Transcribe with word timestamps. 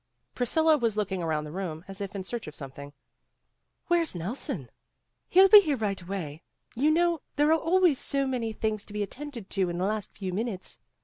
Priscilla 0.33 0.79
was 0.79 0.97
looking 0.97 1.21
around 1.21 1.43
the 1.43 1.51
room 1.51 1.85
as 1.87 2.01
if 2.01 2.15
in 2.15 2.23
search 2.23 2.47
of 2.47 2.55
something. 2.55 2.91
"Why, 3.85 3.97
where 3.97 4.03
's 4.03 4.15
Nelson?"' 4.15 4.61
l 4.63 4.69
He 5.29 5.39
'11 5.41 5.59
be 5.59 5.63
here 5.63 5.77
right 5.77 6.01
away. 6.01 6.41
You 6.75 6.89
know 6.89 7.21
there 7.35 7.53
are 7.53 7.59
always 7.59 7.99
so 7.99 8.25
many 8.25 8.51
things 8.51 8.83
to 8.85 8.93
be 8.93 9.03
attended 9.03 9.51
to 9.51 9.69
in 9.69 9.77
the 9.77 9.85
last 9.85 10.17
few 10.17 10.33
minutes." 10.33 10.79